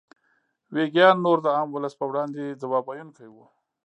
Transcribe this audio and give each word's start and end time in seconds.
ویګیان 0.73 1.15
نور 1.25 1.37
د 1.43 1.47
عام 1.55 1.69
ولس 1.71 1.93
په 1.99 2.05
وړاندې 2.09 2.57
ځواب 2.61 2.83
ویونکي 2.87 3.27
وو. 3.33 3.45